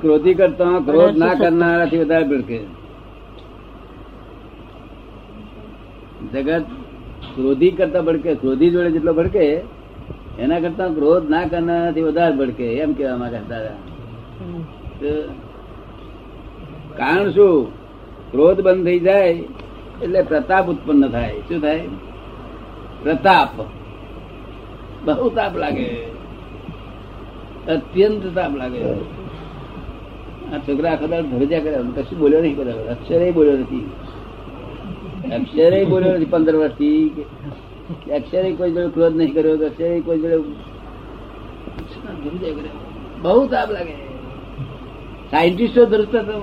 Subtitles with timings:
[0.00, 2.58] ક્રોધી કરતા ક્રોધ ના કરનારાથી વધારે ભડકે.
[6.32, 6.64] જગત
[7.34, 9.60] ક્રોધી કરતા ભડકે ક્રોધી જોડે જેટલો ભડકે
[10.38, 13.38] એના કરતા ક્રોધ ના કરનારાથી વધારે ભડકે એમ કેવા માંગે
[16.96, 17.72] કારણ શું?
[18.30, 19.28] ક્રોધ બંધ થઈ જાય
[20.02, 21.32] એટલે પ્રતાપ ઉત્પન્ન થાય.
[21.32, 21.82] શું થાય?
[23.02, 23.48] પ્રતાપ.
[25.04, 25.88] બહુ તાપ લાગે.
[27.68, 28.80] અત્યંત તાપ લાગે.
[30.52, 33.84] આ છોકરા આખો દાડો ભરજ્યા કર્યા કશું બોલ્યો નહીં બધા અક્ષરે બોલ્યો નથી.
[35.32, 37.24] અક્ષરે બોલ્યો નથી પંદર વર્ષથી.
[38.14, 40.36] અક્ષરે કોઈ જોડે ક્રોધ નહીં કર્યો અક્ષરે કોઈ જોડે
[43.22, 43.96] બહુ તાપ લાગે.
[45.30, 46.36] સાયન્ટિસ્ટો ધરતા તો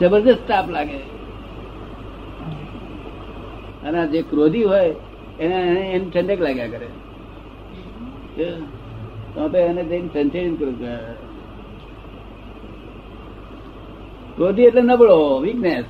[0.00, 1.00] જબરદસ્ત તાપ લાગે.
[3.84, 4.88] અને જે ક્રોધી હોય,
[5.40, 5.56] એને
[5.92, 6.88] એને ઠંડક લાગ્યા કરે.
[9.34, 10.78] તો એને જઈને સંચયન કરવું
[14.36, 15.86] ક્રોધી એટલે નબળો વીકનેસ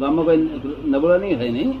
[0.00, 0.40] ગામમાં કોઈ
[0.92, 1.72] નબળો નહીં હોય નહીં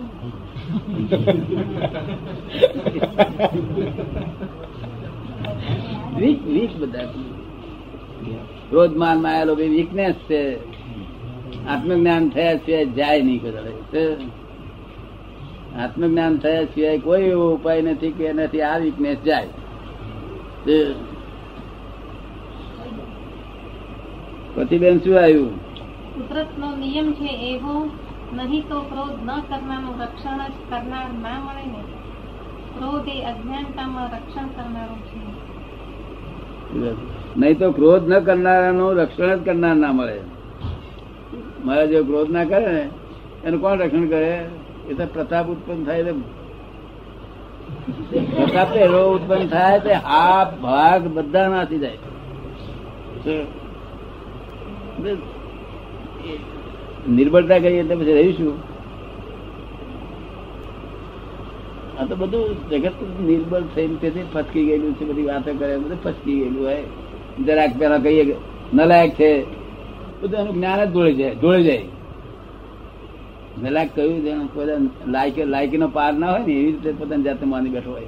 [6.18, 7.08] વીક વીક બધા.
[8.70, 10.40] ક્રોધ માન માયા લોકો વીકનેસ છે?
[11.68, 13.94] આત્મજ્ઞાન થયા સિવાય જાય નહીં કદાચ
[15.78, 19.52] આત્મજ્ઞાન થયા સિવાય કોઈ એવો ઉપાય નથી કે એનાથી આ વીકનેસ જાય.
[24.56, 25.52] પછી બેન શું આવ્યું?
[26.14, 27.74] કુદરતનો નિયમ છે એવો
[28.32, 31.82] નહીં તો ક્રોધ ન કરનારનું રક્ષણ જ કરનાર ના મળે ને.
[32.76, 35.20] ક્રોધ એ અજ્ઞાનતામાં રક્ષણ કરનારો છે.
[37.36, 40.18] નહીં તો ક્રોધ ન કરનારાનું રક્ષણ જ કરનાર ના મળે.
[41.64, 42.84] મારા જે ક્રોધ ના કરે ને
[43.44, 44.46] એનું કોણ રક્ષણ કરે?
[44.90, 46.14] એ તો પ્રતાપ ઉત્પન્ન થાય
[48.36, 51.98] પ્રતાપ એવો ઉત્પન્ન થાય તે આ ભાગ બધા નાસી જાય
[57.10, 58.74] નિર્બળતા કરીએ એટલે પછી રહીશું
[62.00, 66.38] આ તો બધું જગત નિર્બળ થઈને તેથી ફસકી ગયેલું છે, બધી વાતો કરે, બધું ફસકી
[66.38, 66.82] ગયેલું હોય.
[67.44, 68.36] જરાક પેલા કહીએ
[68.74, 69.42] નલાયક છે,
[70.22, 71.82] બધું એનું જ્ઞાન જ જોડે જાય જોડે જાય.
[73.62, 77.46] નલાયક કહ્યું છે એનું લાયક લાયકી, લાયકીનો પાર ના હોય ને, એવી રીતે પોતાની જાતે
[77.46, 78.06] માની બેઠો હોય.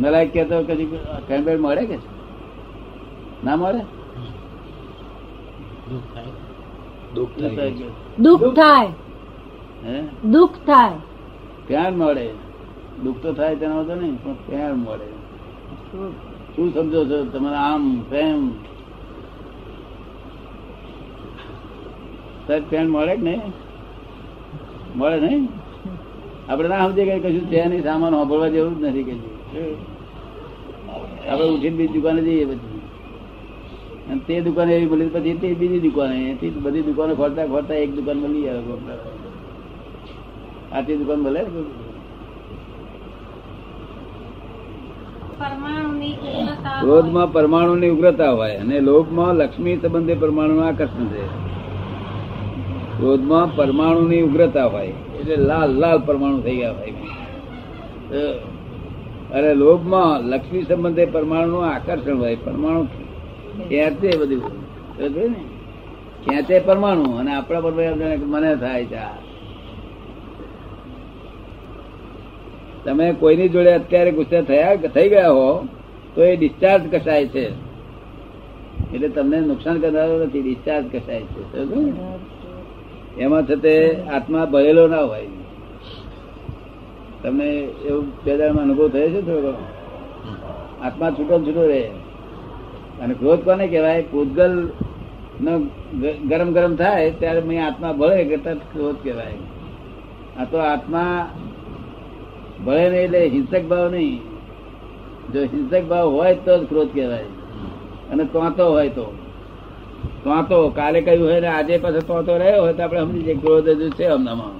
[0.00, 0.84] નલાયક કહેતો કદી
[1.28, 1.98] કેમ્પેડ મળે કે
[3.44, 3.95] ના મળે?
[8.18, 8.88] દુઃખ થાય.
[9.84, 10.04] હે?
[10.24, 10.92] દુઃખ થાય.
[11.66, 12.30] પ્યાર મળે.
[13.04, 15.08] દુઃખ તો થાય તેના વાંધો નહીં પણ પ્યાર મળે.
[15.90, 16.74] શું?
[16.74, 17.24] સમજો છો?
[17.24, 18.50] તમારે આમ પ્રેમ
[22.46, 23.42] સાહેબ પ્રેમ મળે કે નહીં?
[24.96, 25.48] મળે નહીં?
[26.48, 29.14] આપડે ના સમજે કે કશું છે નહીં સામાન વાપરવા જેવું જ નથી કે
[31.28, 32.75] આપડે ઉઠીને બીજી દુકાને જઈએ પછી.
[34.10, 37.94] અને તે દુકાને એવી મળી પછી તે બીજી દુકાને એથી બધી દુકાનો ખોલતા ખોલતા એક
[37.94, 38.74] દુકાન મળી આવે
[40.72, 41.42] આથી દુકાન મળે?
[46.80, 51.24] ક્રોધમાં પરમાણુ ની ઉગ્રતા હોય અને લોભમાં લક્ષ્મી સંબંધે પરમાણુ આકર્ષણ છે.
[52.98, 56.92] ક્રોધમાં પરમાણુની ઉગ્રતા હોય એટલે લાલ લાલ પરમાણુ થઈ ગયા હોય.
[59.34, 62.86] અરે લોભમાં લક્ષ્મી સંબંધે પરમાણુનું આકર્ષણ હોય પરમાણુ
[63.62, 64.42] ખેંચે બધું?
[64.98, 65.34] ને?
[66.24, 67.16] ખેંચે પરમાણુ?
[67.18, 67.72] અને આપણા પર
[68.26, 69.26] મને થાય છે
[72.84, 75.68] તમે કોઈની જોડે અત્યારે ગુસ્સે થયા થઈ ગયા હો,
[76.14, 77.50] તો એ ડિસ્ચાર્જ કસાય છે?
[78.94, 81.42] એટલે તમને નુકસાન કરનારો નથી ડિસ્ચાર્જ કસાય છે?
[83.20, 85.26] એમાં છતે આત્મા ભરેલો ના હોય.
[87.22, 89.54] તમને એવું બે અનુભવ થયો છે થોડો
[90.82, 91.90] આત્મા છૂટો છૂટો રહે.
[93.02, 94.02] અને ક્રોધ કોને કહેવાય?
[94.02, 94.68] પૂતગલ
[95.42, 95.58] નો
[96.28, 99.36] ગરમ ગરમ થાય ત્યારે મેં આત્મા ભળે કરતા ક્રોધ કહેવાય.
[100.40, 101.28] આ તો આત્મા
[102.66, 104.20] ભળે નહીં એટલે હિંસક ભાવ નહીં.
[105.32, 107.24] જો હિંસક ભાવ હોય તો જ ક્રોધ કહેવાય.
[108.12, 109.14] અને તોતો હોય તો.
[110.24, 113.68] તોતો કાલે કહ્યું હોય ને આજે પાછો તોતો રહ્યો હોય તો આપણે સમજી જઈએ ક્રોધ
[113.68, 114.54] હજુ છે હમણાં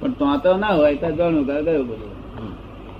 [0.00, 2.12] પણ તોતો ના હોય તો જાણું ગયું બધું.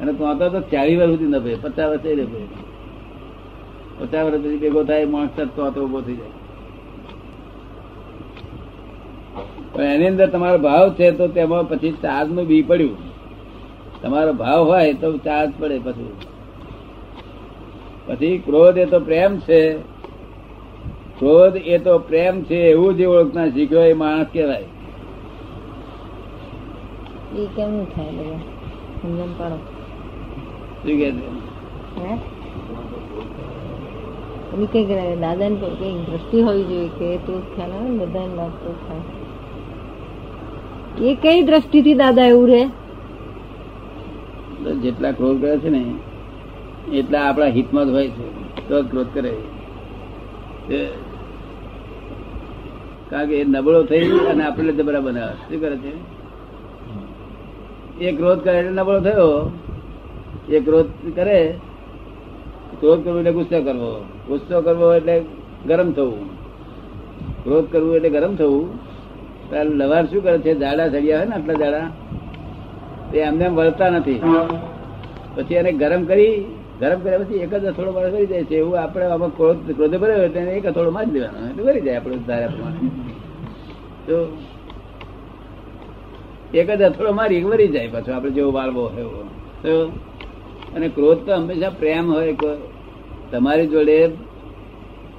[0.01, 2.66] અને તોતો તો ચાલીસ વર્ષ સુધી ન ભાઈ પચાસ વર્ષે રે ભાઈ
[4.01, 6.35] પચાસ વર્ષ પછી ભેગો થાય માણસ તો તોતો ઊભો થઈ જાય.
[9.73, 12.97] પણ એની અંદર તમારો ભાવ છે તો તેમાં પછી ચાર્જનું બી પડ્યું.
[14.03, 16.13] તમારો ભાવ હોય તો ચાર્જ પડે પછી.
[18.07, 19.79] પછી ક્રોધ એ તો પ્રેમ છે.
[21.19, 24.65] ક્રોધ એ તો પ્રેમ છે એવું જે ઓળખના શીખ્યો એ માણસ કહેવાય.
[27.37, 28.09] એ કેમનું થાય
[29.03, 29.59] સમજણ પડો.
[30.83, 31.09] શું કે
[34.47, 34.67] છે?
[34.67, 38.51] કંઈક દાદાને કંઈક કંઈક દ્રષ્ટિ હોવી જોઈએ કે તો ખ્યાલ આવે ને બધાને લાભ
[38.89, 39.05] થાય.
[41.07, 42.65] એ કઈ દ્રષ્ટિથી દાદા એવું રહે?
[44.73, 45.85] જેટલા ક્રોધ કરે છે ને,
[46.93, 48.27] એટલા આપણા હિતમાં જ હોય છે.
[48.69, 49.35] તો ક્રોધ કરે.
[53.11, 55.93] કારણ કે એ નબળો થઈ અને આપણે જબરા બનાવે શું કરે છે?
[58.05, 59.51] એ ક્રોધ કરે એટલે નબળો થયો.
[60.49, 61.55] એ ક્રોધ કરે
[62.81, 64.05] ક્રોધ કરવો એટલે ગુસ્સો કરવો.
[64.29, 65.23] ગુસ્સો કરવો એટલે
[65.67, 66.27] ગરમ થવું.
[67.45, 68.65] ક્રોધ કરવું એટલે ગરમ થવું.
[69.51, 70.55] ત્યારે લવાર શું કરે છે?
[70.55, 71.91] જાડા સળિયા હોય ને આટલા જાડા
[73.13, 74.21] તે એમને વળતા નથી.
[75.35, 76.45] પછી એને ગરમ કરી,
[76.81, 78.57] ગરમ કર્યા પછી એક જ અથોડો મારે કરી જાય છે.
[78.57, 81.49] એવું આપણે આમાં ક્રોધ, ક્રોધે ભર્યો હોય તેને એક અથોડો જ દેવાનો.
[81.51, 82.89] એટલે ભરી જાય આપણે ધારા પ્રમાણે.
[84.07, 84.39] તો
[86.55, 88.13] એક જ અથોડો મારી વરી જાય પાછો.
[88.13, 89.23] આપણે જેવો વાળવો એવો.
[89.63, 89.93] તો
[90.77, 92.37] અને ક્રોધ તો હંમેશા પ્રેમ હોય
[93.31, 94.09] તમારી જોડે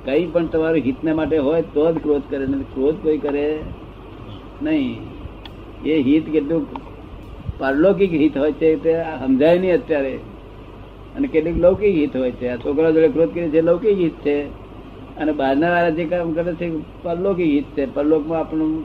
[0.05, 3.59] કઈ પણ તમારું હિતને માટે હોય, તો જ ક્રોધ કરે, નહીં ક્રોધ કોઈ કરે
[4.61, 4.99] નહીં.
[5.85, 6.67] એ હિત કેટલું
[7.59, 10.13] પારલૌકિક હિત હોય છે તે સમજાય નહીં અત્યારે.
[11.15, 12.47] અને કેટલીક લૌકિક હિત હોય છે.
[12.49, 14.37] આ છોકરા જોડે ક્રોધ કરે છે લૌકિક હિત છે.
[15.17, 16.71] અને બહારના વાળા જે કામ કરે છે
[17.03, 17.95] પરલોકિક હિત છે.
[17.95, 18.83] પરલોકમાં આપણું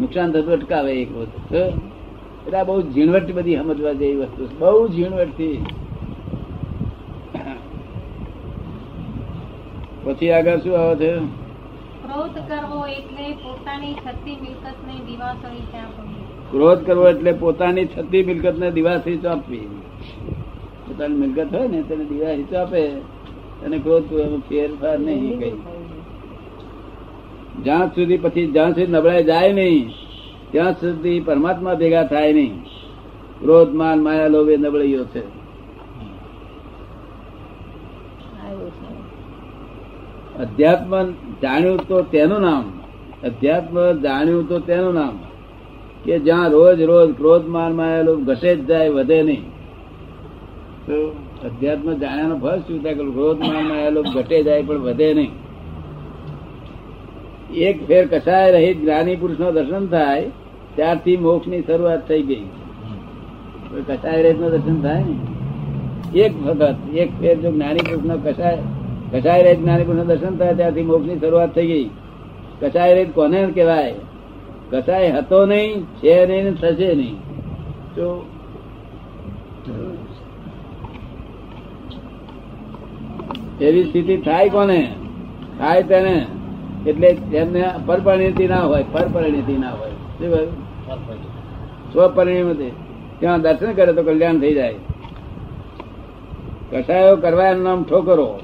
[0.00, 1.56] નુકસાન થતું અટકાવે એક વસ્તુ.
[1.56, 5.64] એટલે આ બહુ ઝીણવટ બધી સમજવા જેવી વસ્તુ બહુ ઝીણવટથી.
[10.04, 11.12] પછી આગળ શું આવે છે?
[12.02, 15.92] ક્રોધ કરવો એટલે પોતાની છતી મિલકતને દિવાસળી ત્યાં
[16.50, 19.68] ક્રોધ કરવો એટલે પોતાની છતી મિલકત ને દિવાસી ચાપવી
[20.86, 22.82] પોતાની મિલકત હોય ને તેને દિવાસી આપે.
[23.64, 24.08] અને ક્રોધ
[24.48, 25.54] ફેરફાર નહીં કઈ.
[27.64, 29.90] જ્યાં સુધી પછી જ્યાં સુધી નબળાઈ જાય નહીં
[30.50, 32.54] ત્યાં સુધી પરમાત્મા ભેગા થાય નહીં.
[33.40, 35.22] ક્રોધ માન માયા લોભે નબળીઓ છે
[38.42, 38.88] આવ્યું છે
[40.40, 40.92] અધ્યાત્મ
[41.42, 42.64] જાણ્યું તો તેનું નામ,
[43.24, 45.14] અધ્યાત્મ જાણ્યું તો તેનું નામ,
[46.04, 49.44] કે જ્યાં રોજ રોજ ક્રોધ માર માયા ઘસે જ જાય, વધે નહીં.
[51.44, 55.32] અધ્યાત્મ જાણ્યાનો ફળ શું થાય ક્રોધ માર માયા ઘટે જાય પણ વધે નહીં?
[57.52, 60.24] એક ફેર કસાય રહી જ્ઞાની પુરુષનું દર્શન થાય,
[60.76, 62.46] ત્યારથી મોક્ષની શરૂઆત થઈ ગઈ.
[63.88, 65.16] કસાય રહિતનું દર્શન થાય ને?
[66.14, 68.62] એક વખત એક ફેર જો જ્ઞાની પુરુષ નો કસાય
[69.12, 71.90] કસાય રહિત જ્ઞાની પુરુષ દર્શન થાય ત્યાંથી મોક્ષની શરૂઆત થઈ ગઈ.
[72.60, 73.94] કચાય રહિત કોને કહેવાય?
[74.70, 77.16] કચાય હતો નહીં છે નહીં થશે નહીં.
[77.94, 78.26] તો
[83.60, 84.94] એવી સ્થિતિ થાય કોને?
[85.58, 86.26] થાય તેને.
[86.86, 89.90] એટલે તેમને પરપરિણતિ ના હોય પરપરિણતિ ના હોય.
[91.92, 92.70] સ્વપરિણતિ.
[93.20, 94.74] ત્યાં દર્શન કરે તો કલ્યાણ થઈ જાય.
[96.72, 98.40] કસાયો કરવા એનું નામ ઠોકરો.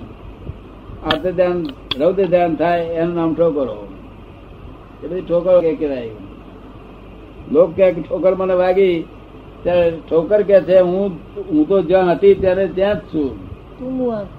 [1.05, 1.67] આર્થ ધ્યાન
[2.01, 3.89] રૌદ્ર ધ્યાન થાય એનું નામ ઠોકરો.
[5.03, 6.11] એ બધી ઠોકરો કે કહેવાય.
[7.53, 9.05] લોક કે ઠોકર મને વાગી.
[9.63, 11.13] ત્યારે ઠોકર કે છે હું
[11.53, 13.39] હું તો જ્યાં હતી ત્યારે ત્યાં જ છું.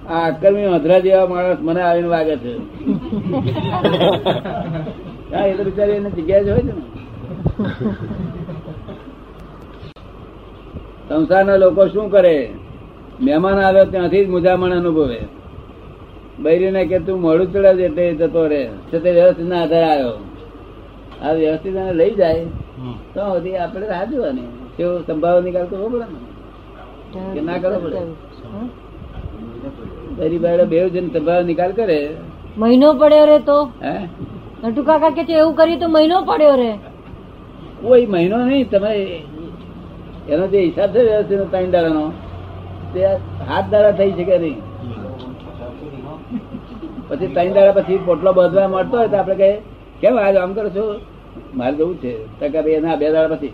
[0.08, 2.56] આ અક્કલમી અધરા જેવા માણસ મને આવીને વાગે છે.
[5.34, 6.72] હા એ તો બિચારી એની જગ્યાએ જ હોય છે ને.
[11.08, 12.50] સંસારના લોકો શું કરે?
[13.20, 15.39] મહેમાન આવ્યો ત્યાંથી જ મુજામણ અનુભવે.
[16.42, 18.68] બૈરીને કે તું મોડું ચડાવજે એ જતો રહે.
[18.90, 20.12] તે વ્યવસ્થિત ના આધારે આવ્યો.
[21.22, 22.44] આ વ્યવસ્થિત એને લઈ જાય.
[23.14, 24.48] તો સુધી આપણે રાહ જોવાની.
[24.76, 26.20] કેવો સંભાવ નિકાલ કરવો પડે ને.
[27.34, 27.98] કે ના કરવો પડે?
[30.18, 32.08] બૈરી બાયડો બે જણ સંભાવ નિકાલ કરે.
[32.58, 33.58] મહિનો પડ્યો રે તો.
[33.82, 34.08] હે?
[34.64, 36.72] નટુ કાકા કે છે એવું કર્યું તો મહિનો પડ્યો રે.
[37.82, 38.92] કોઈ મહિનો નહીં તમે
[40.28, 42.12] એનો જે હિસાબ છે વ્યવસ્થિત ત્રણ દાડાનો
[42.94, 43.00] તે
[43.48, 44.69] હાથ દાડા થઈ શકે નહીં.
[47.10, 49.50] પછી ત્રણ દાડા પછી પોટલો બધવા મળતો હોય તો આપણે કહે
[50.00, 50.84] કેમ આજ આમ કરો છો?
[51.54, 52.12] મારે જવું છે.
[52.40, 53.52] કે ભાઈ એના બે દાડા પછી.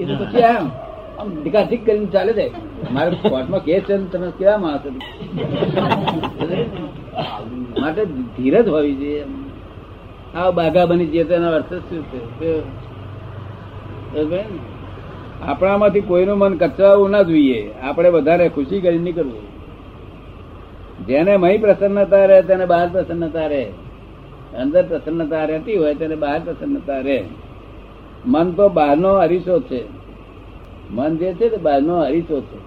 [0.00, 0.70] એ તો પછી આમ
[1.18, 2.46] આમ ઢીકાઢીક કરીને ચાલે છે.
[2.92, 4.90] મારે કોર્ટમાં કેસ છે તમે કેવા માણસો?
[7.80, 8.04] માટે
[8.36, 9.24] ધીરજ હોવી જોઈએ.
[10.34, 12.02] આ બાઘા બની જઈએ તો એનો અર્થ શું
[12.40, 12.52] છે?
[15.42, 17.60] આપણામાંથી કોઈનું મન કચરાવું ના જોઈએ.
[17.82, 19.51] આપણે વધારે ખુશી કરી નીકળવું
[21.06, 23.64] જેને મહી પ્રસન્નતા રહે તેને બહાર પ્રસન્નતા રહે.
[24.60, 27.18] અંદર પ્રસન્નતા રહેતી હોય તેને બહાર પ્રસન્નતા રહે.
[28.26, 29.82] મન તો બહારનો અરીસો છે.
[30.90, 32.58] મન જે છે તે બહારનો અરીસો છે.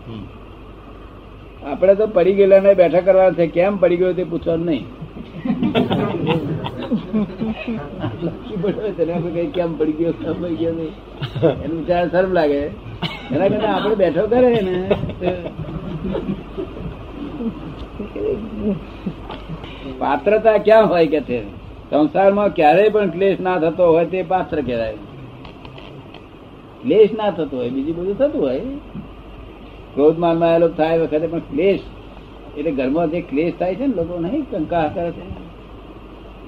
[1.65, 3.45] આપણે તો પડી ગયેલા ને બેઠા કરવાના છે.
[3.47, 4.85] કેમ પડી ગયો તે પૂછવાનું નહીં.
[9.53, 10.93] કેમ પડી ગયો પડી ગયો નહીં.
[11.63, 12.61] એનું વિચાર શરમ લાગે.
[13.31, 14.75] એના કરતા આપણે બેઠો કરે ને
[19.99, 21.43] પાત્રતા ક્યાં હોય કે છે
[21.89, 24.97] સંસારમાં ક્યારેય પણ ક્લેશ ના થતો હોય તે પાત્ર કહેવાય.
[26.81, 28.59] ક્લેશ ના થતો હોય, બીજું બધું થતું હોય.
[29.93, 31.79] ક્રોધમાનમાં થાય વખતે પણ ક્લેશ,
[32.57, 35.45] એટલે ઘરમાં જે ક્લેશ થાય છે ને, લોકો નહીં કંકા કરે છે.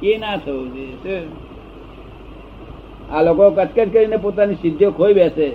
[0.07, 1.21] એ ના થવું જોઈએ.
[3.11, 5.51] આ લોકો કચકચ કરીને પોતાની સિદ્ધિઓ ખોઈ બેસે.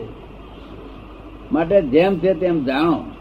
[1.53, 3.12] માટે જેમ છે તેમ જાણો.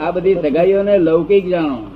[0.00, 1.91] આ બધી સગાઈઓને લૌકિક જાણો.